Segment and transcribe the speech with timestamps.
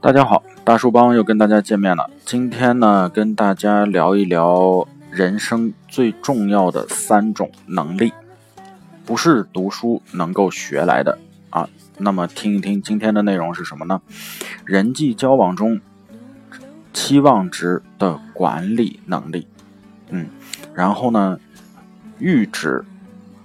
[0.00, 2.10] 大家好，大叔帮又跟大家见面了。
[2.26, 8.12] 今天呢，跟大家聊一聊人生最重要的三种能力，
[9.06, 11.18] 不是读书能够学来的
[11.48, 11.66] 啊。
[11.96, 14.02] 那么听一听今天的内容是什么呢？
[14.66, 15.80] 人际交往中
[16.92, 19.46] 期望值的管理能力，
[20.10, 20.26] 嗯，
[20.74, 21.38] 然后呢，
[22.18, 22.84] 阈值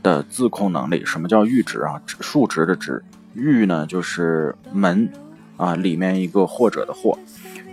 [0.04, 1.06] 的自控能力。
[1.06, 2.02] 什么叫阈值啊？
[2.06, 3.02] 数值的值。
[3.36, 5.10] 阈呢，就是门。
[5.58, 7.18] 啊，里面一个或者的或，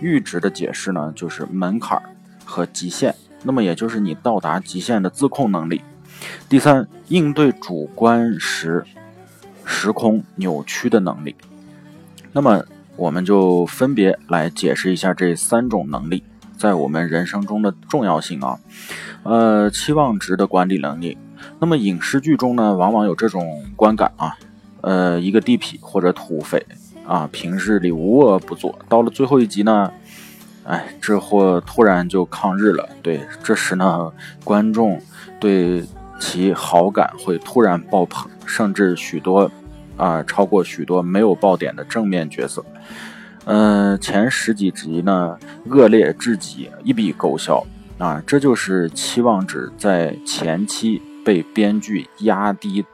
[0.01, 2.01] 阈值的解释呢，就是门槛
[2.45, 5.81] 和极限，那么也就是你到达极限的自控能力。
[6.47, 8.85] 第三，应对主观时
[9.65, 11.35] 时空扭曲的能力。
[12.31, 12.63] 那么
[12.95, 16.23] 我们就分别来解释一下这三种能力
[16.57, 18.57] 在我们人生中的重要性啊。
[19.23, 21.17] 呃，期望值的管理能力。
[21.59, 24.37] 那么影视剧中呢，往往有这种观感啊，
[24.81, 26.65] 呃，一个地痞或者土匪。
[27.05, 29.91] 啊，平日里无恶不作，到了最后一集呢，
[30.63, 32.87] 哎，这货突然就抗日了。
[33.01, 34.11] 对，这时呢，
[34.43, 35.01] 观众
[35.39, 35.85] 对
[36.19, 39.51] 其好感会突然爆棚，甚至许多
[39.97, 42.63] 啊，超过许多没有爆点的正面角色。
[43.45, 45.37] 嗯，前十几集呢，
[45.69, 47.61] 恶劣至极，一笔勾销
[47.97, 52.85] 啊，这就是期望值在前期被编剧压低。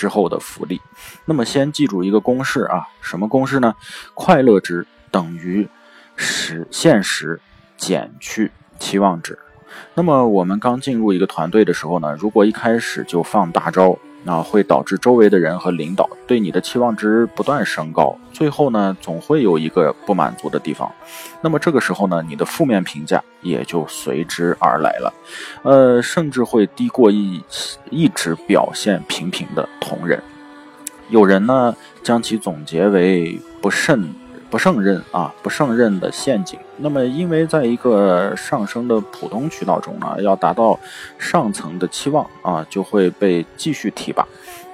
[0.00, 0.80] 之后的福利，
[1.26, 3.74] 那么先记住一个公式啊，什么公式呢？
[4.14, 5.68] 快乐值等于
[6.16, 7.38] 实现实
[7.76, 9.38] 减去期望值。
[9.92, 13.98] 那么我们刚进入一个团队的时候呢，如果一开始就放大招。
[14.22, 20.90] 那会导致周围的人和领导对你的期望值不断升高，最后呢，总会有一个不满足的地方。
[21.40, 25.12] 那么这个时候呢，你的负面评价也就随之而来了，
[25.62, 27.42] 呃，甚至会低过一
[27.90, 30.22] 一直表现平平的同仁。
[31.08, 34.14] 有人呢，将其总结为不慎。
[34.50, 36.58] 不胜任啊，不胜任的陷阱。
[36.78, 40.78] 那么，因为在一个上升的普通渠道中呢，要达到
[41.18, 44.26] 上层的期望啊，就会被继续提拔。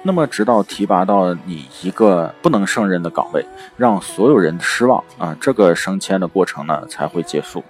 [0.03, 3.45] 那么，直到提拔到你一个不能胜任的岗位，
[3.75, 7.63] 让所有人失望啊，这个升迁的过程呢才会结束。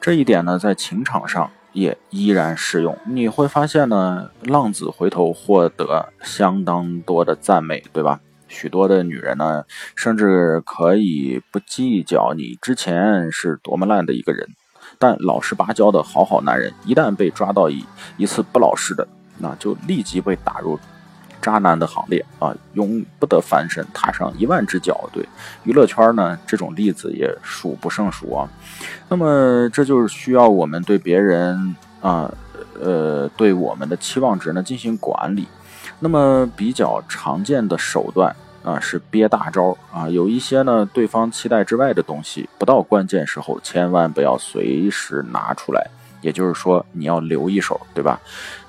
[0.00, 2.96] 这一点呢，在情场上也依然适用。
[3.04, 8.20] 你会发现呢，浪子回头获得相当多的赞美，对吧？
[8.48, 9.64] 许多的女人呢，
[9.94, 14.48] 甚至可以不计较你之前是多么烂的一个人，
[14.98, 17.84] 但老实巴交的好好男人，一旦被抓到一
[18.16, 19.06] 一次不老实的，
[19.38, 20.78] 那就立即被打入
[21.40, 25.08] 渣男的行列啊，永不得翻身，踏上一万只脚。
[25.12, 25.24] 对
[25.62, 28.48] 娱乐圈呢，这种例子也数不胜数啊。
[29.08, 32.32] 那么这就是需要我们对别人啊，
[32.80, 35.46] 呃对我们的期望值呢进行管理。
[36.00, 45.88] 那么比较常见的手段啊是憋大招啊，有一些呢对方期待之外的东西，不到关键时候千万不要随时拿出来，
[46.20, 48.20] 也就是说你要留一手，对吧？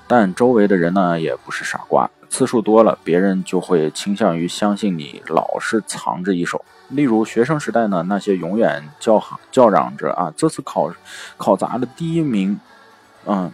[0.08, 6.64] 但周围的人呢也不是傻瓜，次数多了，别人就会倾向于相信你老是藏着一手。
[6.88, 10.92] 例如学生时代呢，那些永远叫喊叫嚷着啊这次考
[11.36, 12.58] 考砸了第一名，
[13.24, 13.52] 嗯。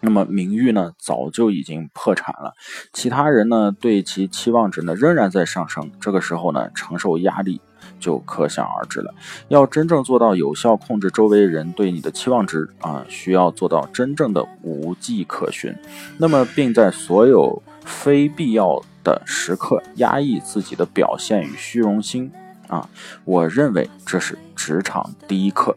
[0.00, 2.54] 那么名誉呢，早就已经破产了。
[2.92, 5.90] 其他人呢，对其期望值呢，仍然在上升。
[6.00, 7.60] 这个时候呢，承受压力
[7.98, 9.14] 就可想而知了。
[9.48, 15.74] 要真正做到有效控制周围人对你的期望值啊，需要做到真正的无迹可寻。
[16.18, 22.30] 那么，并在所有非必要的时刻压抑自己的表现与虚荣心
[22.68, 22.88] 啊，
[23.24, 25.76] 我认为这是职场第一课。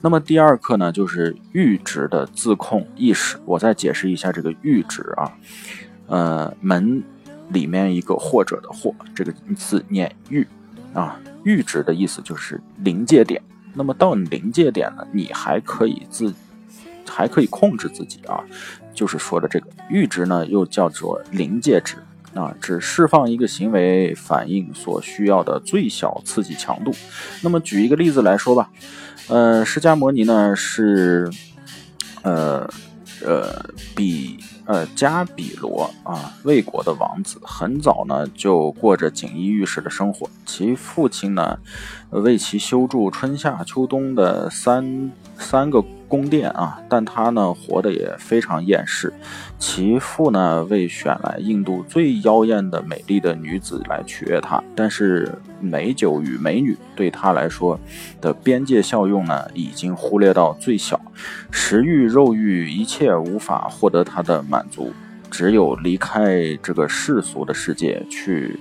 [0.00, 3.38] 那么第二课呢，就是阈值的自控意识。
[3.44, 5.32] 我再解释一下这个阈值啊，
[6.06, 7.02] 呃，门
[7.50, 10.46] 里面一个或者的或，这个字念阈
[10.92, 13.40] 啊，阈值的意思就是临界点。
[13.74, 16.34] 那么到临界点呢，你还可以自
[17.08, 18.42] 还可以控制自己啊，
[18.92, 21.96] 就是说的这个阈值呢，又叫做临界值
[22.34, 26.92] 啊，只释放一个行为反应所需要的最小刺激强度。
[27.42, 28.70] 那么举一个例子来说吧。
[29.28, 31.30] 呃，释迦摩尼呢是，
[32.22, 32.68] 呃，
[33.24, 33.64] 呃，
[33.94, 40.28] 比呃迦比罗啊，魏国的王子，很早呢就过着锦衣玉食的生活。
[40.44, 41.58] 其父亲呢
[42.10, 45.84] 为其修筑春夏秋冬的三三个。
[46.12, 49.10] 宫殿啊，但他呢活得也非常厌世。
[49.58, 57.80] 其父呢为选来印度最妖艳的美丽的女子来取悦他，但是美酒与美女对他来说
[58.20, 61.00] 的边界效用呢已经忽略到最小，
[61.50, 64.92] 食欲、肉欲一切无法获得他的满足，
[65.30, 68.60] 只有离开这个世俗的世界去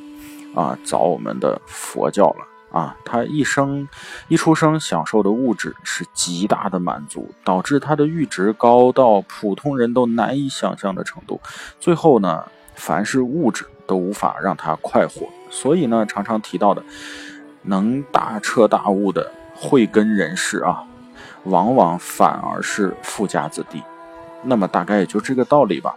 [0.55, 2.50] 啊找我们的佛教了。
[2.71, 3.87] 啊，他一生
[4.29, 11.39] 一出生享受的物质是极大的满足，导致他的阈值高到普通人都难以想象的程度。
[11.79, 12.45] 最后呢，
[12.75, 15.27] 凡是物质都无法让他快活。
[15.49, 16.81] 所以呢，常常提到的
[17.63, 20.83] 能大彻大悟的慧根人士啊，
[21.43, 23.83] 往往反而是富家子弟。
[24.43, 25.95] 那么大概也就这个道理吧。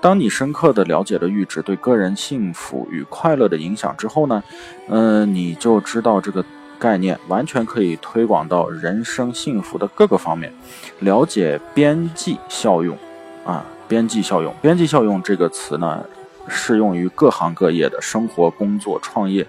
[0.00, 4.42] 当你深刻的了解了阈值对个人幸福与快乐的影响之后呢，
[4.88, 6.44] 嗯，你就知道这个
[6.78, 10.52] 概念完全可以推广到人生幸福的各个方面。
[11.00, 12.96] 了解边际效用，
[13.44, 16.04] 啊，边际效用，边际效用这个词呢，
[16.46, 19.46] 适用于各行各业的生活、工作、创业、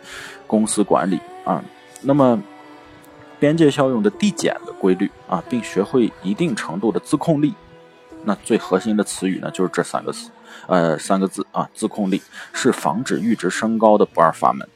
[0.47, 1.63] 公司管理啊。
[2.01, 2.41] 那么，
[3.39, 7.53] 边界效用的递减的规律啊，并学会一定程度的自控力。
[8.25, 10.29] 那最核心的词语呢，就是这三个词，
[10.67, 12.21] 呃，三个字啊，自控力
[12.53, 14.67] 是防止阈值升高的不二法门。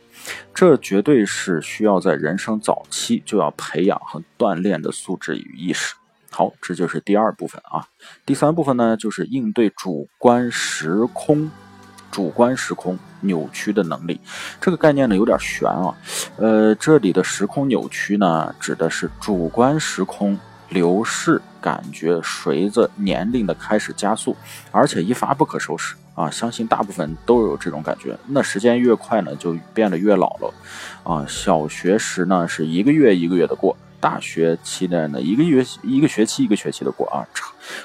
[0.53, 5.95] 这绝对是需要在人生早期就要培养和锻炼的素质与意识。
[6.31, 7.85] 好，这就是第二部分啊。
[8.25, 11.51] 第三部分呢，就是应对主观时空、
[12.09, 14.19] 主观时空扭曲的能力。
[14.61, 15.93] 这个概念呢，有点悬啊。
[16.37, 20.39] 呃，这里的时空扭曲呢，指的是主观时空。
[20.69, 24.36] 流逝感觉随着年龄的开始加速，
[24.69, 26.30] 而且一发不可收拾啊！
[26.30, 28.18] 相信大部分都有这种感觉。
[28.27, 30.54] 那时间越快呢，就变得越老了
[31.06, 31.25] 啊！
[31.25, 37.24] 小学时呢是一个月一个月的过，大学期间呢一个月一个学期一个学期的过啊！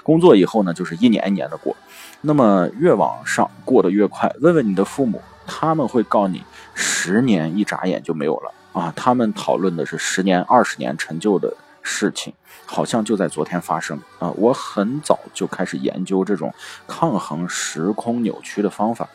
[0.02, 1.76] 工作以后呢就是一年一年的过。
[2.20, 6.42] 那么越往上过得越快，问问你的父母，他们会告你
[6.74, 8.92] 十年一眨眼就没有了啊！
[8.96, 11.54] 他们讨论的是十年二十年成就的。
[11.88, 12.32] 事情
[12.66, 14.30] 好像就在昨天发生啊！
[14.36, 16.52] 我很早就开始研究这种
[16.86, 19.08] 抗衡时空扭曲的方法。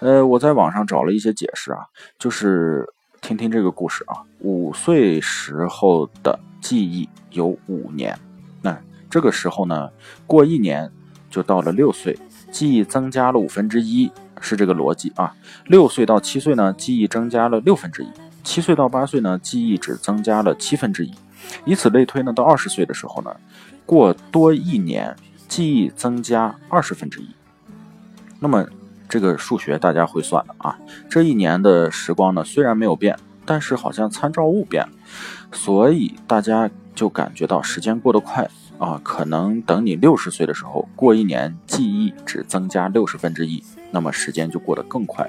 [0.00, 1.86] 呃，我在网上找了一些解释啊，
[2.18, 2.84] 就是
[3.20, 4.26] 听听这个故事啊。
[4.40, 8.18] 五岁时候的记忆有五年，
[8.62, 8.76] 那
[9.08, 9.88] 这个时候呢，
[10.26, 10.90] 过一年
[11.30, 12.18] 就到了六岁，
[12.50, 14.10] 记忆增加了五分之一，
[14.40, 15.32] 是这个逻辑啊。
[15.66, 18.08] 六岁到七岁呢，记忆增加了六分之一；
[18.42, 21.14] 七岁到八岁呢，记忆只增加了七分之一。
[21.64, 23.34] 以此类推呢，到二十岁的时候呢，
[23.86, 25.14] 过多一年，
[25.48, 27.28] 记忆增加二十分之一。
[28.40, 28.66] 那么
[29.08, 34.92] 这个数学大家会算的啊，这一年的时光呢虽然没有变，但是好像参照物变了，
[35.52, 38.48] 所以大家就感觉到时间过得快。
[38.78, 45.28] 啊，可能等你六十岁的时候，过一年记忆只增加六十分之一，那么时间就过得更快。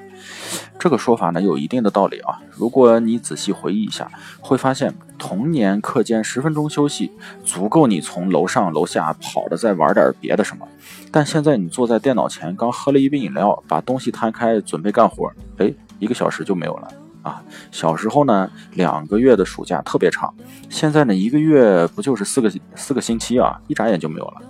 [0.78, 2.40] 这个说法呢有一定的道理啊。
[2.52, 4.10] 如果你仔细回忆一下，
[4.40, 7.12] 会发现童年课间十分钟休息，
[7.44, 10.68] 足够你从楼上楼下跑的再玩点别的什么。
[11.12, 16.88] 但现在你坐在电脑前，刚喝了一杯饮料，把东西摊开准备干活，哎，一个小时就没有了。
[17.22, 20.34] 啊，小时候呢，两个月的暑假特别长，
[20.70, 24.42] 现在呢，一个月不就是四个四个星期啊，一眨眼就没有了。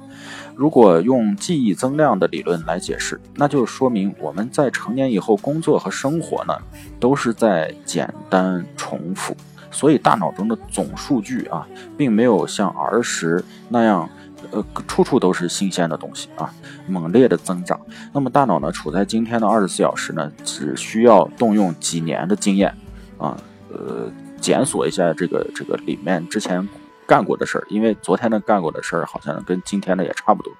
[0.55, 6.53] 如果用记忆增量的理论来解释，那就说明我们在成年以后工作和生活呢，
[6.99, 9.35] 都是在简单重复，
[9.71, 11.65] 所以大脑中的总数据啊，
[11.97, 14.09] 并没有像儿时那样。
[14.51, 16.51] 呃，处处都是新鲜的东西啊，
[16.87, 17.79] 猛烈的增长。
[18.11, 22.75] 那么大脑呢，处在今天的二十四小时呢，只需要动用几年的经验
[23.17, 23.37] 啊，
[23.71, 26.67] 呃，检索一下这个这个里面之前
[27.05, 30.51] 干过的事儿，因为昨天的干过的事儿好像跟今天的也差不多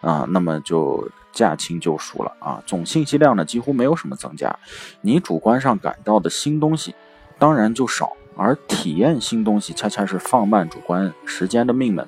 [0.00, 2.62] 啊，那么就驾轻就熟了啊。
[2.66, 4.54] 总信息量呢，几乎没有什么增加，
[5.02, 6.94] 你主观上感到的新东西
[7.38, 8.12] 当然就少。
[8.38, 12.06] 而体验新东西，恰恰是放慢主观时间的命门。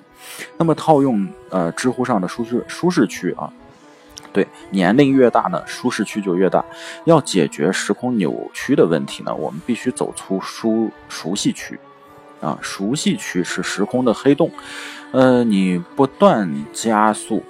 [0.57, 3.53] 那么套用呃知乎上的舒适舒适区啊，
[4.33, 6.65] 对，年龄越大呢，舒适区就越大。
[7.05, 11.79] 要解决时空扭曲的问题呢，我们必须走出熟熟悉区
[12.41, 14.49] 啊，熟悉区是时空的黑洞，
[15.11, 17.43] 呃，你不断加速，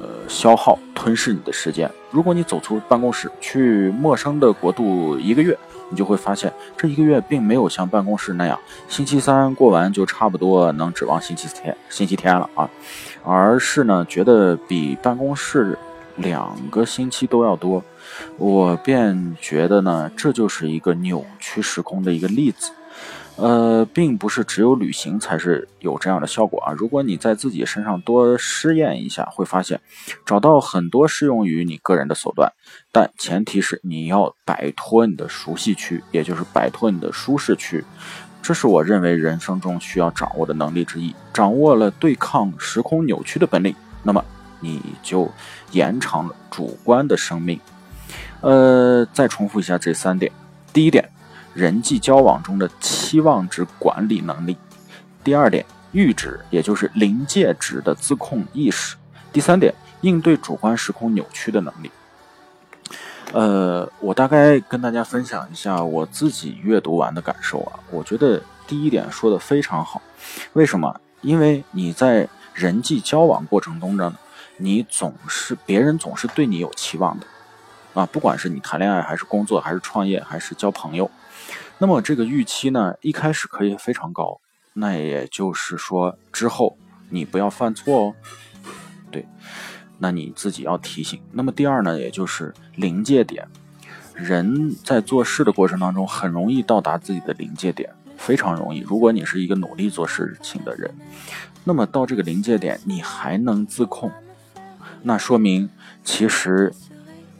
[0.00, 1.90] 呃，消耗吞噬你的时间。
[2.10, 5.58] 如果你走出办公室，去陌生的国度一个月。
[5.92, 8.58] 你就会发现，这一个月并没有像办公室那样，
[8.88, 12.68] 星期三过完就差不多能指望星期天、星期天了啊，
[13.22, 15.78] 而是呢，觉得比办公室
[16.16, 17.84] 两个星期都要多。
[18.38, 22.70] 我便觉得呢，这就是一个扭曲时空的一个例子。
[23.42, 26.72] 呃，并不是只有旅行才是有这样的效果啊！
[26.72, 29.80] 如果你在自己身上多试验一下，会发现
[30.24, 32.52] 找到很多适用于你个人的手段，
[32.92, 37.84] 但前提是你要摆脱你的熟悉区，也就是摆脱你的舒适区。
[38.40, 41.12] 这是我认为人生中需要掌握的能力之一。
[41.34, 44.24] 掌握了对抗时空扭曲的本领，那么
[44.60, 45.28] 你就
[45.72, 47.58] 延长了主观的生命。
[48.40, 50.30] 呃，再重复一下这三点：
[50.72, 51.08] 第一点。
[51.54, 54.54] 人际交往中的期望值管理能力；
[55.22, 58.96] 第二点，阈值，也就是临界值的自控意识；
[59.32, 61.90] 第三点，应对主观时空扭曲的能力。
[63.32, 67.80] 呃，我大概跟大家分享一下我自己阅读完的感受啊。
[67.90, 70.02] 我觉得第一点说的非常好，
[70.52, 71.00] 为什么？
[71.22, 74.14] 因为你在人际交往过程中呢，
[74.58, 77.26] 你总是别人总是对你有期望的
[77.94, 81.10] 啊，不管是你谈恋爱，还是工作，还是创业，还是交朋友。
[81.78, 84.40] 那么这个预期呢，一开始可以非常高，
[84.74, 86.76] 那也就是说之后
[87.10, 88.14] 你不要犯错哦。
[89.10, 89.26] 对，
[89.98, 91.20] 那你自己要提醒。
[91.32, 93.46] 那么第二呢，也就是临界点，
[94.14, 98.78] 人在做事的过程当中很容易到达自己的临界点，非常容易。
[98.78, 100.94] 如果你是一个努力做事情的人，
[101.64, 104.10] 那么到这个临界点你还能自控，
[105.02, 105.68] 那说明
[106.04, 106.72] 其实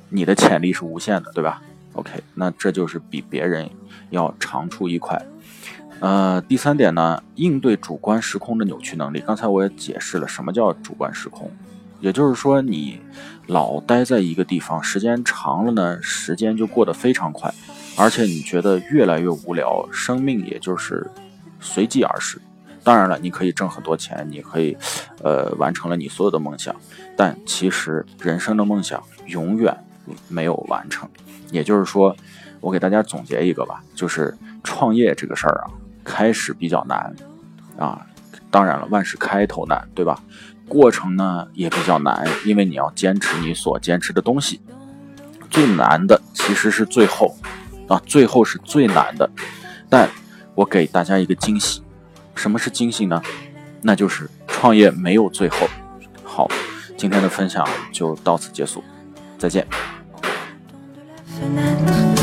[0.08, 1.62] 你的潜力是无限的，对吧
[1.94, 3.68] ？OK，那这就是比别人
[4.10, 5.20] 要长出一块。
[6.00, 9.22] 呃，第三点呢，应对主观时空的扭曲能力。
[9.24, 11.50] 刚才我也解释了什么叫主观时空，
[12.00, 13.00] 也就是说你
[13.46, 17.54] 老待在一个地方，时间长了呢，时间就过得非常快，
[17.96, 21.08] 而且你觉得越来越无聊，生命也就是
[21.60, 22.40] 随即而逝。
[22.82, 24.76] 当然了，你可以挣很多钱，你可以
[25.22, 26.74] 呃完成了你所有的梦想，
[27.16, 29.72] 但其实人生的梦想永远
[30.26, 31.08] 没有完成。
[31.52, 32.16] 也就是说，
[32.60, 35.70] 我给大家总结一个吧，就是创业这个事儿啊，
[36.02, 37.14] 开始比较难
[37.78, 38.04] 啊，
[38.50, 40.18] 当然了，万事开头难，对吧？
[40.68, 44.60] 过程呢也比较难，因为你要坚持你所坚持的东西。
[45.50, 47.36] 最难的其实是最后
[47.86, 49.28] 啊，最后是最难的。
[49.90, 50.08] 但
[50.54, 51.82] 我给大家一个惊喜，
[52.34, 53.22] 什么是惊喜呢？
[53.82, 55.68] 那就是创业没有最后。
[56.24, 56.48] 好，
[56.96, 58.82] 今天的分享就到此结束，
[59.36, 59.66] 再见。
[61.42, 62.21] Fenêtre